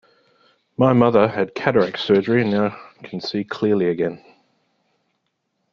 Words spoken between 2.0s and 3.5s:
surgery and now can see